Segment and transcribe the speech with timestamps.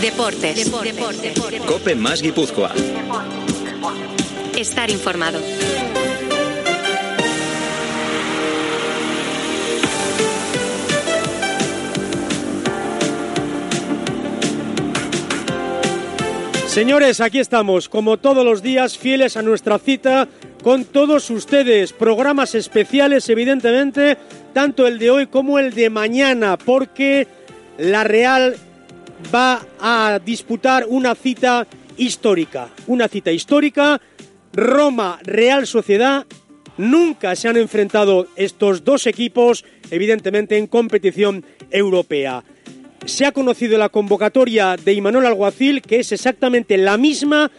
[0.00, 0.70] Deportes.
[1.66, 2.72] Cope más Guipúzcoa.
[4.56, 5.40] Estar informado.
[16.66, 20.28] Señores, aquí estamos, como todos los días, fieles a nuestra cita
[20.62, 21.92] con todos ustedes.
[21.92, 24.16] Programas especiales, evidentemente,
[24.52, 27.26] tanto el de hoy como el de mañana, porque
[27.78, 28.54] la Real
[29.34, 32.70] va a disputar una cita histórica.
[32.86, 34.00] Una cita histórica.
[34.52, 36.26] Roma, Real Sociedad.
[36.76, 42.44] Nunca se han enfrentado estos dos equipos, evidentemente, en competición europea.
[43.04, 47.50] Se ha conocido la convocatoria de Imanol Alguacil, que es exactamente la misma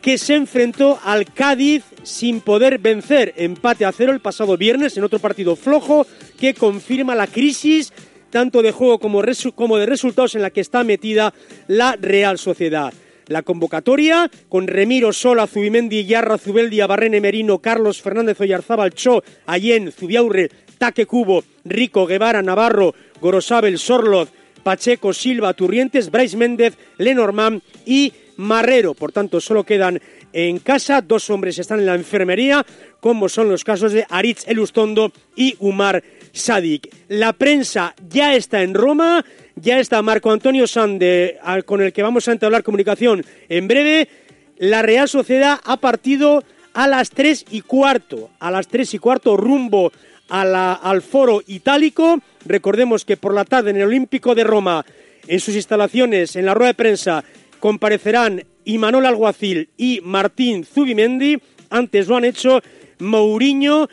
[0.00, 3.34] que se enfrentó al Cádiz sin poder vencer.
[3.36, 6.06] Empate a cero el pasado viernes en otro partido flojo
[6.38, 7.92] que confirma la crisis
[8.30, 11.34] tanto de juego como, de resultados en la que está metida
[11.66, 12.92] la Real Sociedad.
[13.26, 19.92] La convocatoria con Remiro, Sola, Zubimendi, Yarra, Zubeldia, Barrene, Merino, Carlos, Fernández, Oyarzábal, Cho, Allen,
[19.92, 24.30] Zubiaurre, Taque Cubo, Rico, Guevara, Navarro, Gorosabel, Sorloz,
[24.62, 28.94] Pacheco, Silva, Turrientes, Bryce Méndez, Lenormand y Marrero.
[28.94, 30.00] Por tanto, solo quedan
[30.32, 32.64] en casa, dos hombres están en la enfermería,
[33.00, 36.02] como son los casos de Aritz Elustondo y Umar
[36.38, 36.94] Sadik.
[37.08, 39.24] La prensa ya está en Roma,
[39.56, 44.08] ya está Marco Antonio Sande, con el que vamos a entablar comunicación en breve.
[44.56, 46.42] La Real Sociedad ha partido
[46.74, 49.92] a las tres y cuarto, a las tres y cuarto rumbo
[50.28, 52.20] al foro itálico.
[52.44, 54.84] Recordemos que por la tarde en el Olímpico de Roma,
[55.26, 57.24] en sus instalaciones, en la rueda de prensa,
[57.60, 61.38] comparecerán Imanol Alguacil y Martín Zubimendi.
[61.70, 62.62] Antes lo han hecho
[62.98, 63.88] Mourinho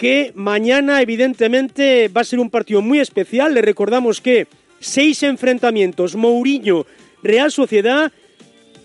[0.00, 3.52] que mañana evidentemente va a ser un partido muy especial.
[3.52, 4.46] Le recordamos que
[4.78, 6.86] seis enfrentamientos, Mourinho,
[7.22, 8.10] Real Sociedad,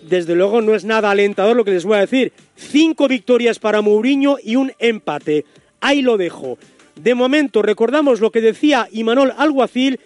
[0.06, 2.34] desde luego no es nada alentador lo que les voy a decir.
[2.54, 5.46] Cinco victorias para Mourinho y un empate.
[5.80, 6.58] Ahí lo dejo.
[6.96, 9.98] De momento recordamos lo que decía Imanol Alguacil,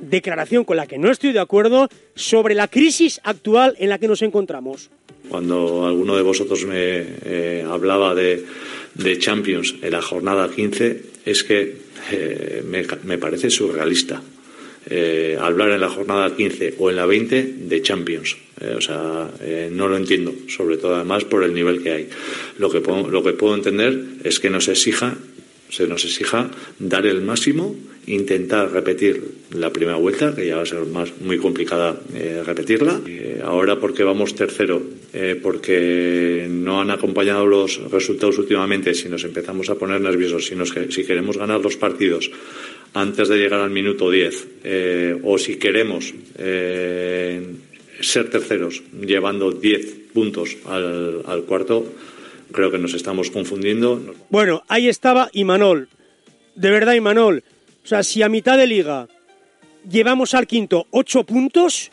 [0.00, 4.08] declaración con la que no estoy de acuerdo, sobre la crisis actual en la que
[4.08, 4.90] nos encontramos.
[5.30, 8.44] Cuando alguno de vosotros me eh, hablaba de
[8.94, 11.76] de Champions en la jornada 15 es que
[12.10, 12.62] eh,
[13.04, 14.22] me, parece surrealista.
[14.88, 18.36] Eh, hablar en la jornada 15 o en la 20 de Champions.
[18.60, 19.30] Eh, o sea,
[19.70, 22.08] no lo entiendo, sobre todo además por el nivel que hay.
[22.58, 25.16] Lo que puedo, lo que puedo entender es que nos exija,
[25.68, 27.76] se nos exija dar el máximo
[28.10, 29.22] intentar repetir
[29.52, 33.00] la primera vuelta, que ya va a ser más, muy complicada eh, repetirla.
[33.06, 34.82] Eh, ahora porque vamos tercero,
[35.12, 40.54] eh, porque no han acompañado los resultados últimamente, si nos empezamos a poner nerviosos, si,
[40.54, 42.30] nos, si queremos ganar los partidos
[42.94, 46.12] antes de llegar al minuto 10, o si queremos
[48.00, 51.86] ser terceros llevando 10 puntos al, al cuarto,
[52.50, 54.02] creo que nos estamos confundiendo.
[54.28, 55.88] Bueno, ahí estaba Imanol.
[56.56, 57.44] De verdad, Imanol,
[57.84, 59.08] o sea, si a mitad de liga
[59.88, 61.90] llevamos al quinto ocho puntos,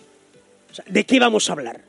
[0.88, 1.82] ¿de qué vamos a hablar?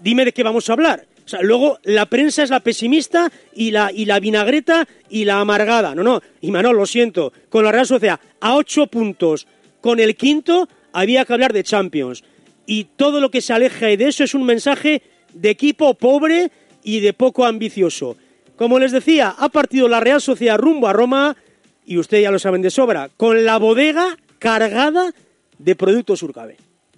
[0.00, 1.06] Dime de qué vamos a hablar.
[1.24, 5.40] O sea, luego la prensa es la pesimista y la, y la vinagreta y la
[5.40, 5.94] amargada.
[5.94, 9.46] No, no, y lo siento, con la Real Sociedad a ocho puntos,
[9.80, 12.24] con el quinto había que hablar de Champions.
[12.66, 16.50] Y todo lo que se aleja de eso es un mensaje de equipo pobre
[16.82, 18.16] y de poco ambicioso.
[18.56, 21.36] Como les decía, ha partido la Real Sociedad rumbo a Roma
[21.84, 25.12] y ustedes ya lo saben de sobra, con la bodega cargada
[25.58, 26.56] de productos Urcabe.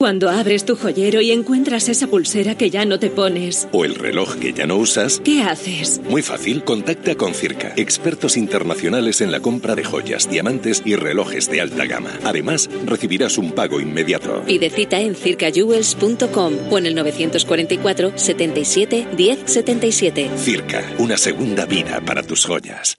[0.00, 3.68] Cuando abres tu joyero y encuentras esa pulsera que ya no te pones.
[3.70, 5.20] O el reloj que ya no usas.
[5.22, 6.00] ¿Qué haces?
[6.08, 11.50] Muy fácil, contacta con Circa, expertos internacionales en la compra de joyas, diamantes y relojes
[11.50, 12.18] de alta gama.
[12.24, 14.42] Además, recibirás un pago inmediato.
[14.46, 20.30] Pide cita en circajewels.com o en el 944 77 10 77.
[20.38, 22.96] Circa, una segunda vida para tus joyas.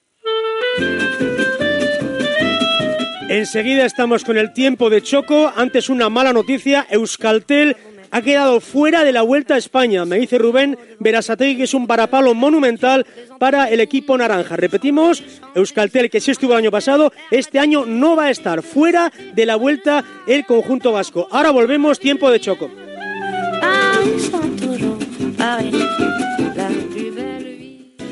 [3.31, 5.53] Enseguida estamos con el tiempo de Choco.
[5.55, 7.77] Antes una mala noticia, Euskaltel
[8.11, 10.03] ha quedado fuera de la Vuelta a España.
[10.03, 13.05] Me dice Rubén Verasategui que es un parapalo monumental
[13.39, 14.57] para el equipo naranja.
[14.57, 15.23] Repetimos,
[15.55, 19.45] Euskaltel que sí estuvo el año pasado, este año no va a estar fuera de
[19.45, 21.29] la Vuelta el conjunto vasco.
[21.31, 22.69] Ahora volvemos, tiempo de Choco.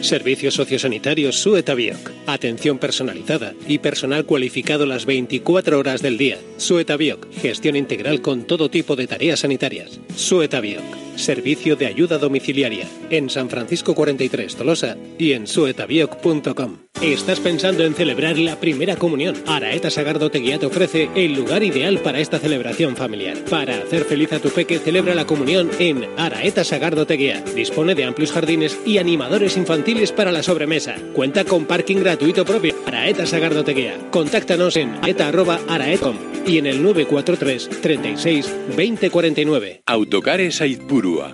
[0.02, 2.12] Servicios sociosanitarios Sueta Bioc.
[2.26, 6.38] Atención personalizada y personal cualificado las 24 horas del día.
[6.58, 7.28] Sueta Bioc.
[7.34, 10.00] Gestión integral con todo tipo de tareas sanitarias.
[10.16, 11.09] Sueta Bioc.
[11.20, 12.88] Servicio de ayuda domiciliaria.
[13.10, 16.78] En San Francisco 43 Tolosa y en suetabioc.com.
[17.02, 19.36] ¿Estás pensando en celebrar la primera comunión?
[19.48, 23.38] Araeta Sagardo Teguía te ofrece el lugar ideal para esta celebración familiar.
[23.50, 27.42] Para hacer feliz a tu peque, celebra la comunión en Araeta Sagardo Teguía.
[27.56, 30.96] Dispone de amplios jardines y animadores infantiles para la sobremesa.
[31.14, 32.76] Cuenta con parking gratuito propio.
[32.86, 33.98] Araeta Sagardo Teguía.
[34.12, 39.84] Contáctanos en aeta.araetcom y en el 943 36 2049.
[39.86, 40.62] Autocares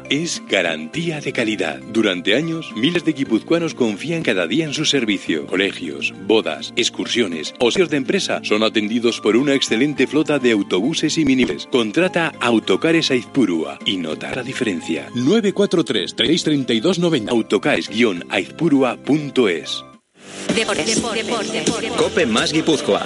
[0.10, 1.80] Es garantía de calidad.
[1.92, 5.46] Durante años, miles de guipuzcoanos confían cada día en su servicio.
[5.48, 11.18] Colegios, bodas, excursiones o sitios de empresa son atendidos por una excelente flota de autobuses
[11.18, 11.68] y minibus.
[11.68, 15.10] Contrata Autocares Aizpurua y nota la diferencia.
[15.16, 19.84] 943 332 90 autocares-aizpurua.es
[20.56, 21.04] Deportes.
[21.14, 21.72] Deportes.
[21.98, 23.04] Cope más Guipúzcoa.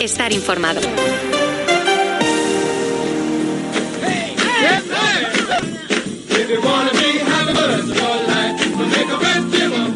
[0.00, 0.80] Estar informado.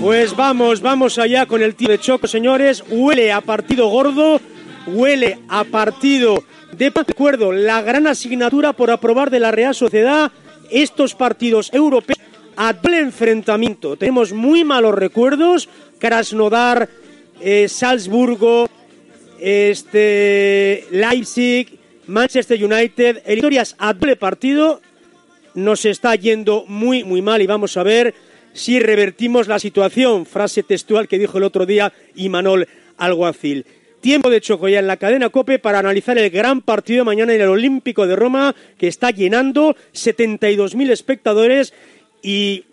[0.01, 2.83] Pues vamos, vamos allá con el tío de choco, señores.
[2.89, 4.41] Huele a partido gordo,
[4.87, 10.33] huele a partido de acuerdo, la gran asignatura por aprobar de la Real Sociedad
[10.71, 12.19] estos partidos europeos
[12.57, 13.97] a doble enfrentamiento.
[13.97, 16.89] Tenemos muy malos recuerdos, Krasnodar,
[17.41, 18.69] eh, Salzburgo,
[19.39, 24.81] este, Leipzig, Manchester United, historias a doble partido
[25.55, 28.15] nos está yendo muy, muy mal y vamos a ver
[28.53, 30.27] si revertimos la situación.
[30.27, 32.67] Frase textual que dijo el otro día Imanol
[32.97, 33.67] Alguacil.
[34.01, 37.35] Tiempo de choco ya en la cadena Cope para analizar el gran partido de mañana
[37.35, 41.73] en el Olímpico de Roma que está llenando 72.000 espectadores
[42.21, 42.65] y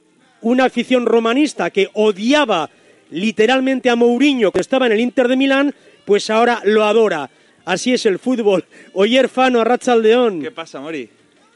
[0.41, 2.71] una afición romanista que odiaba
[3.11, 5.75] literalmente a Mourinho que estaba en el Inter de Milán,
[6.05, 7.29] pues ahora lo adora.
[7.69, 8.65] Así es el fútbol.
[8.93, 10.41] Oyer Fano, Arrachaldeón.
[10.41, 11.07] ¿Qué pasa, Mori?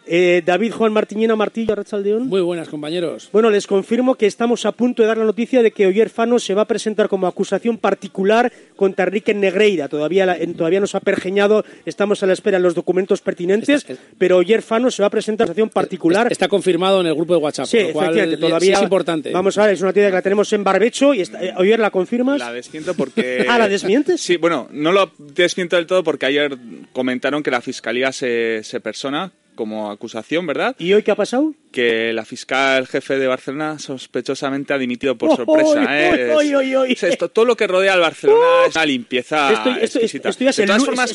[0.06, 2.28] Eh, David Juan Martiñena Martillo, Arrachaldeón.
[2.28, 3.30] Muy buenas, compañeros.
[3.32, 6.40] Bueno, les confirmo que estamos a punto de dar la noticia de que Oyer Fano
[6.40, 9.88] se va a presentar como acusación particular contra Enrique Negreira.
[9.88, 13.86] Todavía, la- en- todavía nos ha pergeñado, estamos a la espera de los documentos pertinentes,
[14.18, 16.28] pero Oyer Fano se va a presentar como acusación particular.
[16.32, 17.66] Está confirmado en el grupo de WhatsApp.
[17.68, 19.32] Sí, por lo cual, efectivamente, sí todavía es importante.
[19.32, 21.80] Vamos a ver, es una noticia que la tenemos en barbecho y está, eh, Oyer,
[21.80, 22.40] ¿la confirmas?
[22.40, 23.46] La desmiento porque...
[23.50, 24.20] Ah, ¿la desmientes?
[24.22, 26.58] Sí, bueno, no lo desmiento del todo porque ayer
[26.92, 30.76] comentaron que la Fiscalía se, se persona como acusación, ¿verdad?
[30.80, 31.54] ¿Y hoy qué ha pasado?
[31.72, 35.80] Que la fiscal jefe de Barcelona sospechosamente ha dimitido por ¡Oh, sorpresa.
[35.80, 36.32] oy, ¿eh?
[36.36, 36.92] oy, oy, oy!
[36.94, 40.30] Es- esto- todo lo que rodea al Barcelona es una limpieza Esto, esto- exquisita.
[40.30, 41.14] esto ya es de el todas formas,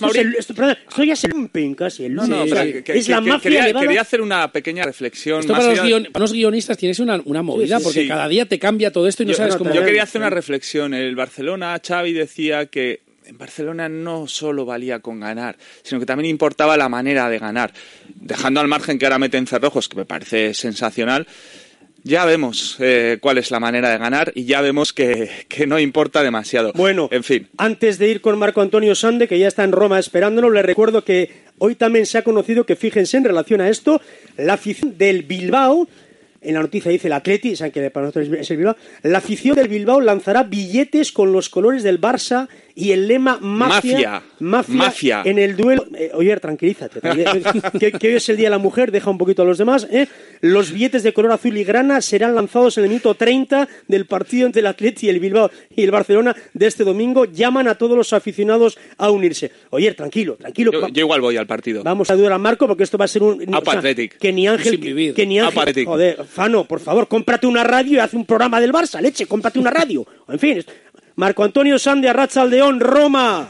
[1.76, 2.04] casi.
[2.04, 2.50] El No, no, lumpen.
[2.50, 5.40] pero Sí, que- que- es la que- mafia quería, hacer una pequeña reflexión.
[5.40, 8.02] Esto más para los, allá- guion- para los guionistas tienes una, una movida, sí, porque
[8.02, 8.08] sí.
[8.08, 9.72] cada día te cambia todo esto y no Yo, sabes cómo...
[9.72, 10.94] yo quería hacer una reflexión.
[10.94, 16.30] El Barcelona, Xavi decía que en Barcelona no solo valía con ganar, sino que también
[16.30, 17.72] importaba la manera de ganar.
[18.14, 21.26] Dejando al margen que ahora meten cerrojos, que me parece sensacional,
[22.04, 25.78] ya vemos eh, cuál es la manera de ganar y ya vemos que, que no
[25.78, 26.72] importa demasiado.
[26.74, 27.48] Bueno, en fin.
[27.58, 31.04] Antes de ir con Marco Antonio Sande, que ya está en Roma esperándonos, le recuerdo
[31.04, 34.00] que hoy también se ha conocido que, fíjense, en relación a esto,
[34.38, 35.86] la afición del Bilbao,
[36.40, 39.56] en la noticia dice el Atleti, saben que para nosotros es el Bilbao, la afición
[39.56, 44.76] del Bilbao lanzará billetes con los colores del Barça y el lema mafia, Mafia.
[44.76, 45.22] Mafia.
[45.24, 45.84] en el duelo.
[45.96, 49.18] Eh, oye, tranquilízate, tranquil- que, que hoy es el Día de la Mujer, deja un
[49.18, 49.88] poquito a los demás.
[49.90, 50.06] ¿eh?
[50.40, 54.46] Los billetes de color azul y grana serán lanzados en el minuto 30 del partido
[54.46, 57.24] entre el Atleti y el Bilbao y el Barcelona de este domingo.
[57.24, 59.50] Llaman a todos los aficionados a unirse.
[59.70, 60.70] Oye, tranquilo, tranquilo.
[60.70, 61.82] Yo, yo igual voy al partido.
[61.82, 63.42] Vamos a ayudar a Marco porque esto va a ser un.
[63.52, 64.18] Apa Athletic.
[64.18, 64.70] que ni Ángel.
[64.74, 65.14] Sin vivir.
[65.14, 65.84] Que ni Ángel.
[65.84, 69.58] Joder, Fano, por favor, cómprate una radio y haz un programa del Barça, leche, cómprate
[69.58, 70.06] una radio.
[70.28, 70.66] En fin, es-
[71.16, 73.48] Marco Antonio Sande, Arrachaldeón, Roma.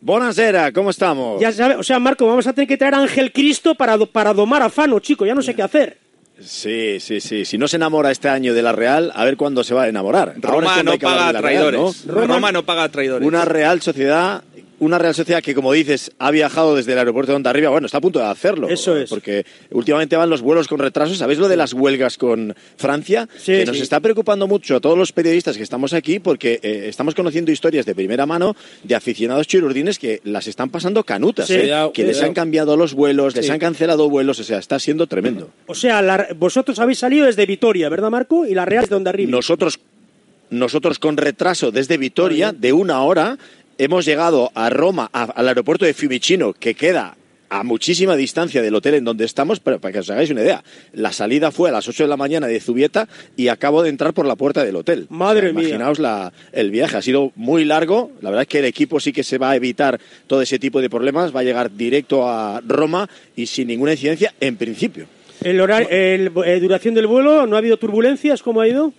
[0.00, 1.40] Buonasera, ¿cómo estamos?
[1.40, 4.06] Ya sabe, o sea, Marco, vamos a tener que traer a Ángel Cristo para, do-
[4.06, 5.98] para domar a Fano, chico, ya no sé qué hacer.
[6.40, 7.44] Sí, sí, sí.
[7.44, 9.88] Si no se enamora este año de la Real, a ver cuándo se va a
[9.88, 10.34] enamorar.
[10.40, 12.04] Roma no paga Real, traidores.
[12.06, 12.12] ¿no?
[12.12, 13.28] Roma, no paga traidores.
[13.28, 14.42] Una Real Sociedad,
[14.82, 17.70] una Real Sociedad que, como dices, ha viajado desde el aeropuerto de Ondarribia.
[17.70, 18.68] Bueno, está a punto de hacerlo.
[18.68, 19.08] Eso es.
[19.08, 21.14] Porque últimamente van los vuelos con retraso.
[21.14, 23.28] ¿Sabéis lo de las huelgas con Francia?
[23.38, 23.82] Sí, que nos sí.
[23.82, 27.86] está preocupando mucho a todos los periodistas que estamos aquí porque eh, estamos conociendo historias
[27.86, 31.46] de primera mano de aficionados chirurdines que las están pasando canutas.
[31.46, 31.54] Sí.
[31.54, 31.60] ¿eh?
[31.60, 34.40] Cuidado, que les han cambiado los vuelos, les han cancelado vuelos.
[34.40, 35.50] O sea, está siendo tremendo.
[35.66, 38.46] O sea, la- vosotros habéis salido desde Vitoria, ¿verdad, Marco?
[38.46, 39.30] Y la Real es de donde arriba.
[39.30, 39.78] Nosotros,
[40.50, 43.38] nosotros con retraso desde Vitoria de una hora
[43.78, 47.16] hemos llegado a Roma, a- al aeropuerto de Fiumicino, que queda
[47.54, 50.64] a muchísima distancia del hotel en donde estamos, pero para que os hagáis una idea,
[50.94, 54.14] la salida fue a las 8 de la mañana de Zubieta y acabo de entrar
[54.14, 55.06] por la puerta del hotel.
[55.10, 55.64] Madre mía.
[55.68, 59.12] Imaginaos la, el viaje, ha sido muy largo, la verdad es que el equipo sí
[59.12, 62.62] que se va a evitar todo ese tipo de problemas, va a llegar directo a
[62.66, 65.04] Roma y sin ninguna incidencia en principio.
[65.44, 68.42] El horario, el, eh, duración del vuelo, ¿no ha habido turbulencias?
[68.42, 68.94] ¿Cómo ha ido?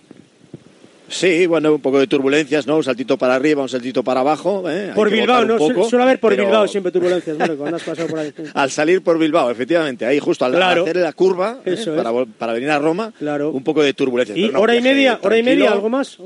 [1.14, 2.76] Sí, bueno, un poco de turbulencias, ¿no?
[2.76, 4.68] Un saltito para arriba, un saltito para abajo.
[4.68, 4.90] ¿eh?
[4.96, 5.56] Por Bilbao, ¿no?
[5.58, 8.32] poco, Su- Suele haber por pero Bilbao siempre turbulencias, cuando has pasado por ahí.
[8.54, 10.82] Al salir por Bilbao, efectivamente, ahí justo al Claro.
[10.82, 11.76] hacer la curva ¿eh?
[11.96, 13.12] Para, para venir a Roma,
[13.52, 14.36] un poco de turbulencias.
[14.36, 15.20] ¿Y no, hora y media?
[15.22, 15.70] ¿Hora y media?
[15.70, 16.18] ¿Algo más?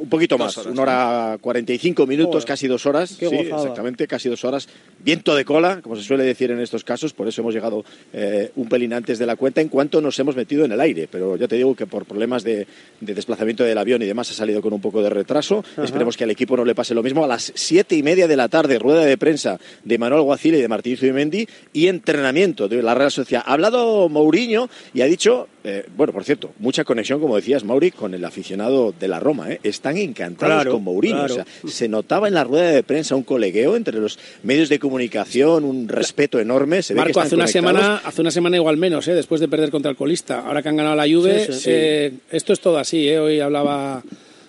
[0.00, 2.46] Un poquito más, una hora 45 minutos, Joder.
[2.46, 3.16] casi dos horas.
[3.18, 3.62] Qué sí, gozada.
[3.62, 4.66] exactamente, casi dos horas.
[4.98, 8.50] Viento de cola, como se suele decir en estos casos, por eso hemos llegado eh,
[8.56, 11.06] un pelín antes de la cuenta en cuanto nos hemos metido en el aire.
[11.10, 12.66] Pero ya te digo que por problemas de,
[13.00, 15.62] de desplazamiento del avión y demás ha salido con un poco de retraso.
[15.72, 15.84] Ajá.
[15.84, 17.22] Esperemos que al equipo no le pase lo mismo.
[17.24, 20.60] A las siete y media de la tarde, rueda de prensa de Manuel Guacil y
[20.62, 23.44] de Martín Zubimendi y entrenamiento de la Real Sociedad.
[23.46, 27.90] Ha hablado Mourinho y ha dicho, eh, bueno, por cierto, mucha conexión, como decías, Mauri,
[27.90, 29.50] con el aficionado de la Roma.
[29.52, 29.60] ¿eh?
[29.62, 31.16] Están encantados Claro, con Mourinho.
[31.26, 31.34] claro.
[31.34, 34.78] O sea, se notaba en la rueda de prensa un colegueo entre los medios de
[34.78, 36.82] comunicación, un respeto enorme.
[36.82, 37.88] Se ve que Marco, están hace una, conectados.
[37.88, 39.14] semana, hace una semana igual menos, ¿eh?
[39.14, 40.40] después de perder contra el colista.
[40.40, 41.70] Ahora que han ganado la Juve, Sí, sí.
[41.72, 43.08] eh, esto es todo así.
[43.08, 43.18] ¿eh?
[43.18, 44.02] Hoy hablaba,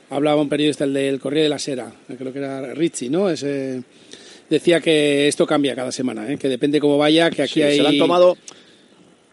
[0.10, 3.30] hablaba un periodista, el del Corriere de la Sera, creo que era Rizzi, ¿no?
[3.30, 3.84] Ese,
[4.50, 6.38] decía que esto cambia cada semana, ¿eh?
[6.38, 7.78] que depende cómo vaya, que aquí Sí, hay...
[7.78, 8.38] Se lo han tomado.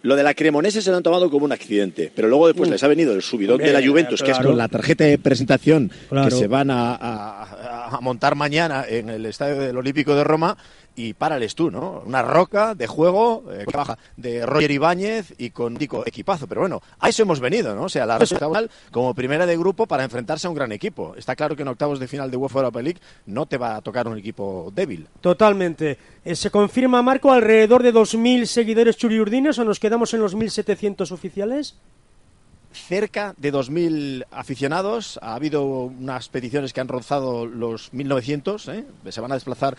[0.02, 2.73] Lo de la Cremonese se lo han tomado como un accidente, pero luego después Mm.
[2.73, 5.19] les ha venido el subidón Hombre, de la Juventus, que es con la tarjeta de
[5.19, 6.28] presentación Claro.
[6.28, 10.57] que se van a, a- a montar mañana en el Estadio del Olímpico de Roma.
[10.99, 12.02] Y párales tú, ¿no?
[12.05, 16.49] Una roca de juego eh, que baja de Roger Ibáñez y con un tico equipazo.
[16.49, 17.85] Pero bueno, a eso hemos venido, ¿no?
[17.85, 18.49] O sea, la Sociedad
[18.90, 21.14] como primera de grupo para enfrentarse a un gran equipo.
[21.17, 23.81] Está claro que en octavos de final de UEFA Europa League no te va a
[23.81, 25.07] tocar un equipo débil.
[25.21, 25.99] Totalmente.
[26.25, 31.12] Eh, ¿Se confirma, Marco, alrededor de 2.000 seguidores churiurdines o nos quedamos en los 1.700
[31.12, 31.76] oficiales?
[32.73, 35.19] cerca de 2.000 aficionados.
[35.23, 38.73] Ha habido unas peticiones que han rozado los 1.900.
[38.73, 38.85] ¿eh?
[39.11, 39.76] Se van a desplazar,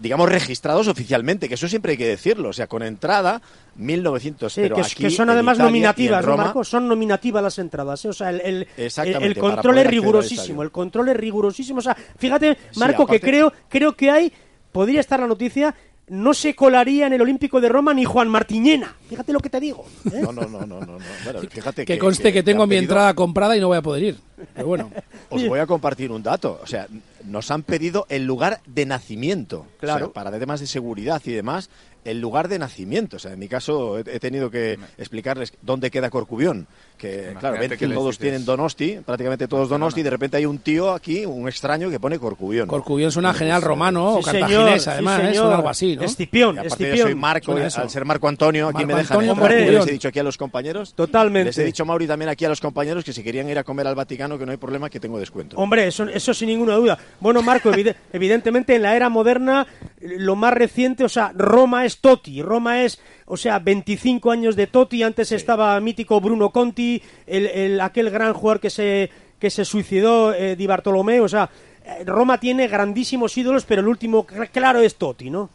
[0.00, 2.48] digamos, registrados oficialmente, que eso siempre hay que decirlo.
[2.50, 3.40] O sea, con entrada,
[3.78, 4.48] 1.900.
[4.50, 6.64] Sí, pero que, aquí, que son además Italia nominativas, ¿no, Roma, Marco?
[6.64, 8.04] Son nominativas las entradas.
[8.04, 8.08] ¿eh?
[8.08, 10.62] O sea, el, el, control es rigurosísimo.
[10.62, 11.78] El control es rigurosísimo.
[11.78, 14.32] O sea, fíjate, Sí, Marco, que creo, creo que hay,
[14.72, 15.74] podría estar la noticia,
[16.08, 18.94] no se colaría en el Olímpico de Roma ni Juan Martiñena.
[19.08, 19.86] Fíjate lo que te digo.
[20.12, 20.20] ¿eh?
[20.20, 20.86] No, no, no, no, no.
[20.86, 20.98] no.
[21.24, 24.02] Bueno, fíjate Que conste que, tengo mi pedido- entrada comprada y no voy a poder
[24.02, 24.16] ir.
[24.54, 24.90] Pero bueno.
[25.30, 26.60] Os voy a compartir un dato.
[26.62, 26.86] O sea,
[27.24, 29.66] nos han pedido el lugar de nacimiento.
[29.78, 30.06] Claro.
[30.06, 31.70] O sea, para temas de seguridad y demás,
[32.04, 33.16] el lugar de nacimiento.
[33.16, 36.66] O sea, en mi caso he, he tenido que explicarles dónde queda Corcubión.
[36.96, 40.58] Que, claro, ven que todos tienen Donosti, prácticamente todos Donosti, y de repente hay un
[40.58, 42.68] tío aquí, un extraño, que pone Corcubión.
[42.68, 45.22] Corcubión suena general romano o señor, cartaginés, sí, además, ¿eh?
[45.26, 45.36] señor.
[45.42, 46.02] Suena algo así, ¿no?
[46.02, 47.08] Escipión, Y aparte yo Escipión.
[47.08, 49.50] soy Marco, y al ser Marco Antonio, aquí Marco me dejan Antonio entrar.
[49.72, 50.94] Les he dicho aquí a los compañeros.
[50.94, 51.46] Totalmente.
[51.46, 53.86] Les he dicho, Mauri, también aquí a los compañeros que si querían ir a comer
[53.88, 55.56] al Vaticano, que no hay problema, que tengo descuento.
[55.56, 56.96] Hombre, eso, eso sin ninguna duda.
[57.20, 59.66] Bueno, Marco, evide- evidentemente en la era moderna,
[60.00, 62.40] eh, lo más reciente, o sea, Roma es Totti.
[62.40, 65.02] Roma es, o sea, 25 años de Totti.
[65.02, 70.32] Antes estaba mítico Bruno Conti, el, el- aquel gran jugador que se, que se suicidó,
[70.34, 71.24] eh, Di Bartolomeo.
[71.24, 71.48] O sea,
[71.84, 75.50] eh, Roma tiene grandísimos ídolos, pero el último, cl- claro, es Totti, ¿no?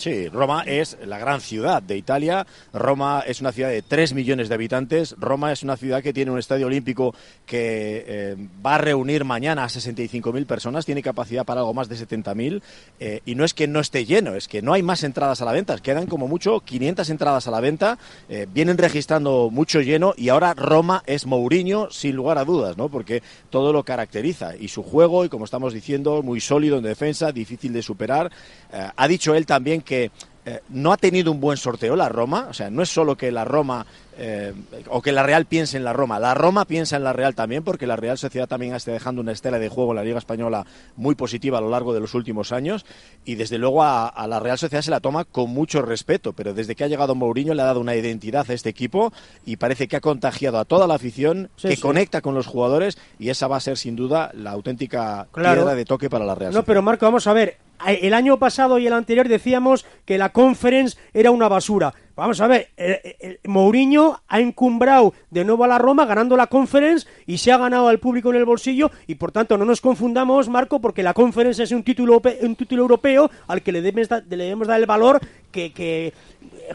[0.00, 2.46] Sí, Roma es la gran ciudad de Italia.
[2.72, 5.14] Roma es una ciudad de 3 millones de habitantes.
[5.18, 7.14] Roma es una ciudad que tiene un estadio olímpico
[7.44, 10.86] que eh, va a reunir mañana a 65.000 personas.
[10.86, 12.62] Tiene capacidad para algo más de 70.000.
[12.98, 15.44] eh, y no es que no esté lleno, es que no hay más entradas a
[15.44, 15.76] la venta.
[15.76, 17.98] Quedan como mucho 500 entradas a la venta.
[18.30, 22.88] eh, vienen registrando mucho lleno y ahora Roma es Mourinho sin lugar a dudas, ¿no?
[22.88, 24.56] Porque todo lo caracteriza.
[24.56, 28.30] Y su juego, y como estamos diciendo, muy sólido en defensa, difícil de superar.
[28.72, 30.10] Eh, ha dicho él también que
[30.46, 33.30] eh, no ha tenido un buen sorteo la Roma, o sea, no es solo que
[33.30, 33.84] la Roma
[34.16, 34.54] eh,
[34.88, 37.62] o que la Real piense en la Roma, la Roma piensa en la Real también
[37.62, 40.64] porque la Real Sociedad también está dejando una estela de juego en la Liga Española
[40.96, 42.86] muy positiva a lo largo de los últimos años
[43.26, 46.54] y desde luego a, a la Real Sociedad se la toma con mucho respeto, pero
[46.54, 49.12] desde que ha llegado Mourinho le ha dado una identidad a este equipo
[49.44, 51.82] y parece que ha contagiado a toda la afición, Sí, que sí.
[51.82, 55.60] conecta con los jugadores y esa va a ser sin duda la auténtica Claro.
[55.62, 56.66] piedra de toque para la Real No, Sociedad.
[56.66, 57.56] pero Marco, vamos a ver.
[57.86, 61.94] El año pasado y el anterior decíamos que la conference era una basura.
[62.14, 66.48] Vamos a ver, el- el- Mourinho ha encumbrado de nuevo a la Roma ganando la
[66.48, 69.80] conference y se ha ganado al público en el bolsillo y por tanto no nos
[69.80, 74.10] confundamos, Marco, porque la conference es un título, un título europeo al que le debemos,
[74.10, 75.18] le debemos dar el valor
[75.50, 76.12] que, que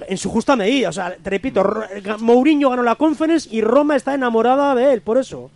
[0.08, 0.90] en su justa medida.
[0.90, 1.64] O sea, te repito,
[2.20, 5.52] Mourinho ganó la conference y Roma está enamorada de él, por eso.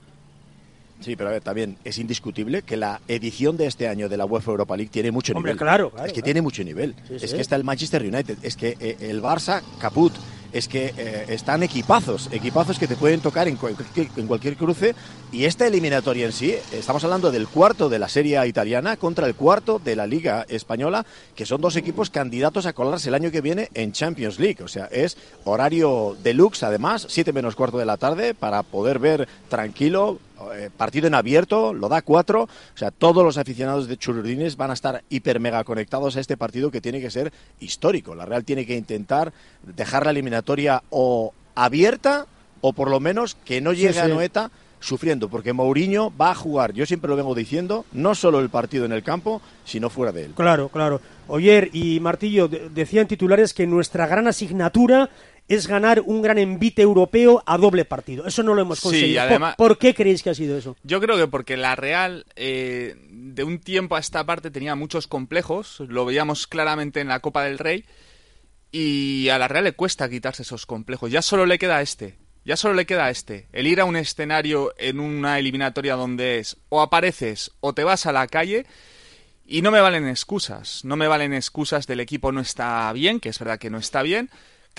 [0.99, 4.25] Sí, pero a ver, también es indiscutible que la edición de este año de la
[4.25, 5.57] UEFA Europa League tiene mucho Hombre, nivel.
[5.59, 6.25] claro, claro, Es que claro.
[6.25, 6.93] tiene mucho nivel.
[7.07, 7.35] Sí, es sí.
[7.35, 10.13] que está el Manchester United, es que eh, el Barça, caput.
[10.51, 14.95] Es que eh, están equipazos, equipazos que te pueden tocar en cualquier, en cualquier cruce.
[15.31, 19.35] Y esta eliminatoria en sí, estamos hablando del cuarto de la Serie italiana contra el
[19.35, 23.41] cuarto de la Liga Española, que son dos equipos candidatos a colarse el año que
[23.41, 24.63] viene en Champions League.
[24.63, 29.27] O sea, es horario deluxe, además, 7 menos cuarto de la tarde, para poder ver
[29.49, 30.17] tranquilo
[30.55, 32.43] eh, partido en abierto, lo da cuatro.
[32.43, 36.37] O sea, todos los aficionados de Chururdines van a estar hiper mega conectados a este
[36.37, 38.15] partido que tiene que ser histórico.
[38.15, 42.25] La Real tiene que intentar dejar la eliminatoria o abierta
[42.61, 44.07] o por lo menos que no llegue Sí, a.
[44.07, 48.49] Noeta sufriendo, porque Mourinho va a jugar, yo siempre lo vengo diciendo, no solo el
[48.49, 50.31] partido en el campo, sino fuera de él.
[50.35, 51.01] Claro, claro.
[51.27, 55.09] Oyer y Martillo de- decían titulares que nuestra gran asignatura
[55.49, 58.25] es ganar un gran envite europeo a doble partido.
[58.25, 59.21] Eso no lo hemos Sí, conseguido.
[59.23, 60.77] ¿Por- además- ¿Por, qué creéis que ha sido eso?
[60.83, 65.07] Yo creo que porque la Real eh, de un tiempo a esta parte tenía muchos
[65.07, 67.83] complejos, lo veíamos claramente en la Copa del Rey,
[68.71, 71.11] y a la Real le cuesta quitarse esos complejos.
[71.11, 74.73] Ya solo le queda este, ya solo le queda este, el ir a un escenario
[74.77, 78.65] en una eliminatoria donde es o apareces o te vas a la calle.
[79.51, 83.29] Y no me valen excusas, no me valen excusas del equipo no está bien, que
[83.29, 84.29] es verdad que no está bien.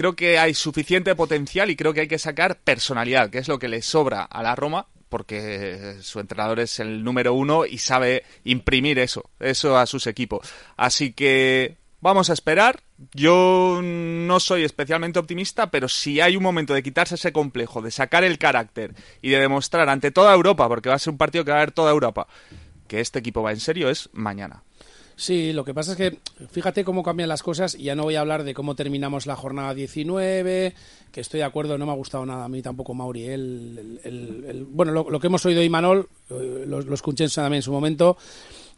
[0.01, 3.59] Creo que hay suficiente potencial y creo que hay que sacar personalidad, que es lo
[3.59, 8.25] que le sobra a la Roma, porque su entrenador es el número uno y sabe
[8.45, 10.51] imprimir eso, eso a sus equipos.
[10.79, 12.81] Así que vamos a esperar.
[13.13, 17.91] Yo no soy especialmente optimista, pero si hay un momento de quitarse ese complejo, de
[17.91, 21.45] sacar el carácter y de demostrar ante toda Europa, porque va a ser un partido
[21.45, 22.27] que va a haber toda Europa,
[22.89, 24.63] que este equipo va en serio, es mañana.
[25.21, 26.19] Sí, lo que pasa es que
[26.51, 29.37] fíjate cómo cambian las cosas y ya no voy a hablar de cómo terminamos la
[29.37, 30.75] jornada 19,
[31.13, 33.27] que estoy de acuerdo, no me ha gustado nada a mí tampoco Mauri.
[33.27, 37.57] El, el- bueno, lo, lo que hemos oído de Imanol, eh, lo, lo escuché también
[37.57, 38.17] en su momento,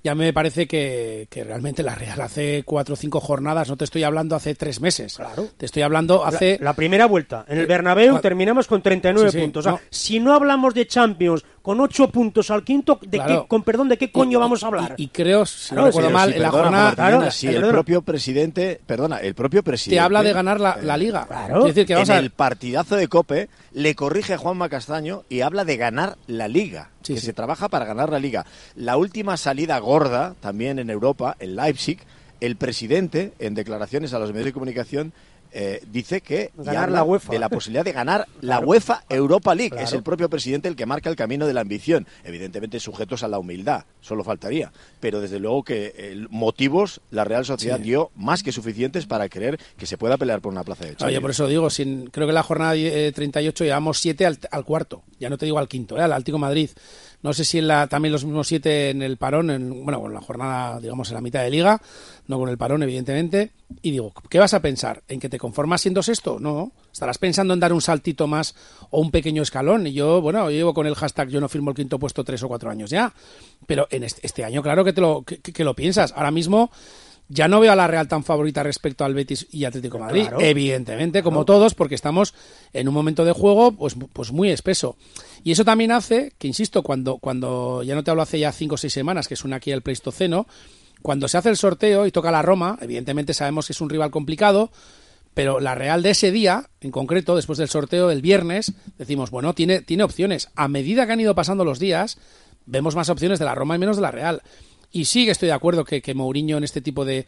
[0.02, 3.84] ya me parece que, que realmente la Real hace cuatro o cinco jornadas, no te
[3.84, 5.46] estoy hablando hace tres meses, Claro.
[5.56, 6.58] te estoy hablando hace...
[6.58, 9.60] La, la primera vuelta en el Bernabéu cua- terminamos con 39 Sí, sí, puntos.
[9.64, 9.80] O sea, no.
[9.90, 13.42] si no hablamos de Champions con 8 puntos al quinto, ¿de Claro.
[13.42, 14.94] qué, con perdón, ¿de qué coño y- vamos a hablar?
[14.98, 16.94] Y, creo, si Claro, no recuerdo mal, Sí, en la jornada...
[16.94, 20.96] Claro, si el propio presidente, perdona, el propio presidente Te habla de ganar la, la
[20.96, 21.24] liga.
[21.26, 21.46] Claro.
[21.54, 25.22] Quiero decir que vamos en a el partidazo de Cope le corrige a Juanma Castaño
[25.28, 27.26] y habla de ganar la liga, Sí, que sí.
[27.26, 28.44] se trabaja para ganar la liga.
[28.74, 31.98] La última salida gorda, también en Europa, en Leipzig,
[32.44, 35.12] el presidente, en declaraciones a los medios de comunicación,
[35.54, 37.30] eh, dice que Ganar la UEFA.
[37.30, 38.66] de la posibilidad de ganar la Claro.
[38.68, 39.68] UEFA Europa League.
[39.72, 39.84] Claro.
[39.86, 43.28] Es el propio presidente el que marca el camino de la ambición, evidentemente sujetos a
[43.28, 44.72] la humildad, solo faltaría.
[44.98, 47.82] Pero desde luego que eh, motivos la Real Sociedad Sí.
[47.82, 50.96] dio más que suficientes para creer que se pueda pelear por una plaza de Oye,
[50.96, 51.20] Champions.
[51.20, 54.64] por eso digo, sin, creo que en la jornada eh, 38 llevamos 7 al, al
[54.64, 55.02] cuarto.
[55.20, 56.02] Ya no te digo al quinto, ¿eh?
[56.02, 56.70] al Atlético Madrid.
[57.22, 60.12] No sé si en la, también los mismos 7 en el parón, en, bueno, con
[60.12, 61.80] la jornada, digamos, en la mitad de liga,
[62.26, 63.52] no con el parón, evidentemente.
[63.80, 65.02] Y digo, ¿qué vas a pensar?
[65.06, 66.38] ¿En que te conformas siendo sexto?
[66.40, 66.72] No.
[66.92, 68.54] Estarás pensando en dar un saltito más
[68.90, 69.86] o un pequeño escalón.
[69.86, 72.42] Y yo, bueno, yo llevo con el hashtag yo no firmo el quinto puesto tres
[72.42, 73.14] o cuatro años ya.
[73.66, 76.12] Pero en este, este año, claro que, te lo, que, que lo piensas.
[76.16, 76.70] Ahora mismo
[77.34, 80.22] ya no veo a la Real tan favorita respecto al Betis y Atlético de Madrid,
[80.28, 80.40] Claro.
[80.40, 82.34] evidentemente, como todos, porque estamos
[82.74, 84.96] en un momento de juego pues, pues muy espeso.
[85.42, 88.74] Y eso también hace que, insisto, cuando, cuando ya no te hablo hace ya cinco
[88.74, 90.46] o seis semanas, que es una aquí el Pleistoceno,
[91.00, 94.10] cuando se hace el sorteo y toca la Roma, evidentemente sabemos que es un rival
[94.10, 94.70] complicado,
[95.34, 99.54] pero la Real de ese día, en concreto, después del sorteo del viernes, decimos, bueno,
[99.54, 100.50] tiene, tiene opciones.
[100.54, 102.18] A medida que han ido pasando los días,
[102.66, 104.42] vemos más opciones de la Roma y menos de la Real.
[104.92, 107.26] Y sí que estoy de acuerdo que, que Mourinho en este tipo de,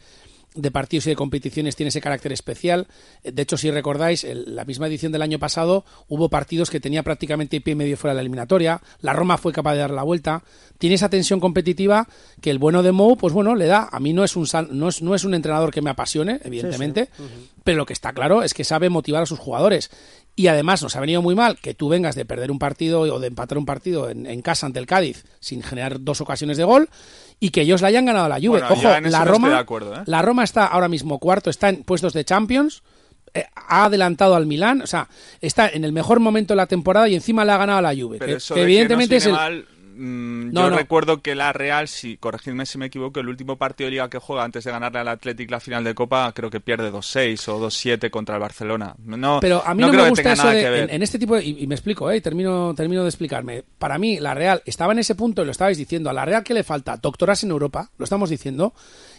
[0.53, 2.87] de partidos y de competiciones tiene ese carácter especial.
[3.23, 7.03] De hecho, si recordáis, el- la misma edición del año pasado hubo partidos que tenía
[7.03, 8.81] prácticamente pie y medio fuera de la eliminatoria.
[9.01, 10.43] La Roma fue capaz de dar la vuelta.
[10.77, 12.07] Tiene esa tensión competitiva
[12.39, 13.89] que el bueno de Mou, pues bueno, le da.
[13.91, 17.09] A mí no es un, no es, no es un entrenador que me apasione, evidentemente,
[17.63, 19.89] pero lo que está claro es que sabe motivar a sus jugadores.
[20.35, 23.19] Y además nos ha venido muy mal que tú vengas de perder un partido o
[23.19, 26.65] de empatar un partido en, en casa ante el Cádiz sin generar dos ocasiones de
[26.65, 26.89] gol
[27.39, 28.59] y que ellos le hayan ganado a la Juve.
[28.59, 30.03] Bueno, Ojo, la Roma, acuerdo, ¿eh?
[30.05, 32.83] la Roma está ahora mismo cuarto, está en puestos de Champions,
[33.33, 35.09] eh, ha adelantado al Milán, o sea,
[35.41, 37.93] está en el mejor momento de la temporada y encima le ha ganado a la
[37.93, 38.17] Juve.
[38.19, 39.33] Pero que, eso que de evidentemente que es el...
[39.33, 40.77] mal, mm, No, yo no.
[40.77, 44.19] recuerdo que la Real, si corregidme si me equivoco, el último partido de liga que
[44.19, 47.59] juega antes de ganarle al Athletic la final de Copa, creo que pierde 2-6 o
[47.67, 48.95] 2-7 contra el Barcelona.
[49.03, 50.83] No, Pero a mí no, creo me que gusta tenga eso nada de, que ver.
[50.89, 52.17] en, en este tipo de, y, y me explico, ¿eh?
[52.17, 53.63] y termino, termino de explicarme.
[53.79, 56.09] Para mí, la Real estaba en ese punto y lo estabais diciendo.
[56.09, 58.73] A la Real que le falta doctoras en Europa, lo estamos diciendo.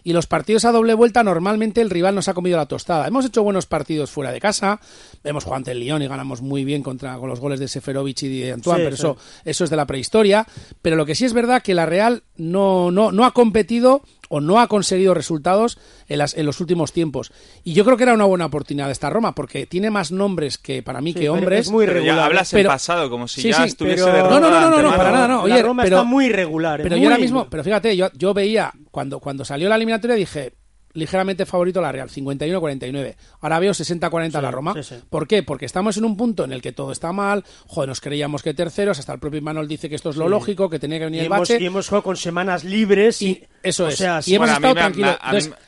[0.04, 3.08] Y los partidos a doble vuelta, normalmente el rival nos ha comido la tostada.
[3.08, 4.78] Hemos hecho buenos partidos fuera de casa.
[5.24, 8.22] Hemos jugado ante el Lyon y ganamos muy bien contra, con los goles de Seferovic
[8.22, 9.00] y de Antoine, Sí, pero sí.
[9.02, 10.46] eso, eso es de la prehistoria.
[10.82, 14.40] Pero lo que sí es verdad que la Real no, no, no ha competido o
[14.40, 17.32] no ha conseguido resultados en, las, en los últimos tiempos.
[17.62, 20.82] Y yo creo que era una buena oportunidad esta Roma, porque tiene más nombres que
[20.82, 21.60] para mí Sí, que pero hombres.
[21.66, 22.24] es muy Pero ya regular.
[22.26, 24.50] hablas en Pero- pasado, como si Sí, ya sí, estuviese pero- de No, no, no,
[24.50, 24.96] no, no, antemano.
[24.96, 25.46] para nada, no.
[25.46, 26.82] la Roma pero- está muy regular.
[26.82, 27.20] Pero muy yo ahora regular.
[27.42, 30.54] mismo, pero fíjate, yo, yo veía cuando, cuando salió la eliminatoria dije
[30.96, 33.14] ligeramente favorito la Real, 51-49.
[33.40, 34.74] Ahora veo 60-40 la Roma.
[34.74, 34.94] sí, sí.
[35.08, 35.42] ¿Por qué?
[35.42, 38.54] Porque estamos en un punto en el que todo está mal, joder, nos creíamos que
[38.54, 41.18] terceros, hasta el propio Manuel dice que esto es lo lógico, que tenía que venir
[41.18, 41.58] Y el hemos, bache.
[41.60, 43.96] y hemos jugado con semanas libres y, Eso o es.
[43.96, 45.16] sea, y hemos estado tranquilos.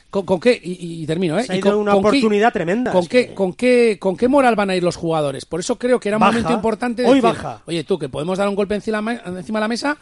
[0.09, 0.59] ¿con, con qué?
[0.63, 1.43] Y, y termino, ¿eh?
[1.43, 3.97] Se ha ¿Y ido con- una con qué- oportunidad tremenda, ¿Con qué, que- con, qué,
[3.99, 5.45] ¿Con qué moral van a ir los jugadores?
[5.45, 6.31] Por eso creo que era un Baja.
[6.33, 7.61] momento importante de Hoy decir, baja.
[7.67, 9.97] oye, tú, que podemos dar un golpe encima, encima de la mesa.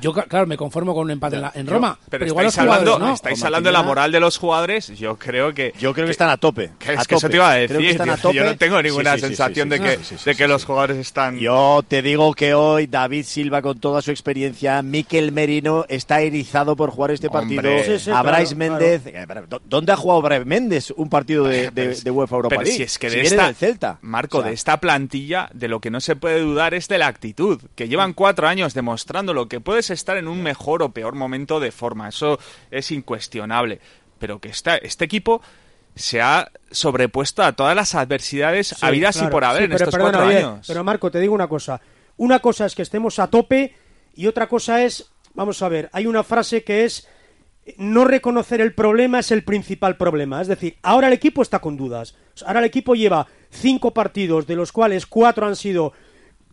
[0.00, 1.96] Yo, claro, me conformo con un empate en, la- en Roma.
[2.08, 3.14] Pero, Pero, igual los estáis hablando, no.
[3.14, 4.88] estáis Como hablando de la moral de los jugadores.
[4.98, 5.72] Yo creo que.
[5.78, 6.70] Yo creo que están a tope.
[6.78, 7.76] que es a que eso te iba a decir.
[7.78, 8.22] que están a tío.
[8.22, 8.34] tope.
[8.36, 9.78] Yo no tengo ninguna sí, sí, sensación sí,
[10.24, 11.38] de que, de los jugadores están.
[11.38, 16.74] Yo te digo que hoy David Silva, con toda su experiencia, Miquel Merino, está erizado
[16.74, 17.62] por jugar este partido.
[17.84, 19.02] Sí, sí, a claro, Bryce Méndez.
[19.06, 19.26] eh,
[19.64, 22.76] ¿Dónde ha jugado Bryce Méndez un partido de, de, de UEFA Europa Pero League?
[22.76, 23.98] si es que Si de viene esta, del Celta.
[24.02, 26.98] Marco, O sea, de esta plantilla, de lo que no se puede dudar es de
[26.98, 27.60] la actitud.
[27.74, 31.58] Que llevan cuatro años demostrando lo que puedes estar en un mejor o peor momento
[31.58, 32.08] de forma.
[32.08, 32.38] Eso
[32.70, 33.80] es incuestionable.
[34.20, 35.42] Pero que esta, este equipo
[35.96, 39.84] se ha sobrepuesto a todas las adversidades Sí, habidas y por haber Sí, en pero
[39.84, 40.66] estos perdona, cuatro oye, años.
[40.68, 41.80] Pero Marco, te digo una cosa.
[42.16, 43.74] Una cosa es que estemos a tope
[44.14, 47.08] y otra cosa es, vamos a ver, hay una frase que es
[47.76, 50.40] no reconocer el problema es el principal problema.
[50.40, 52.14] Es decir, ahora el equipo está con dudas.
[52.46, 55.92] Ahora el equipo lleva cinco partidos, de los cuales cuatro han sido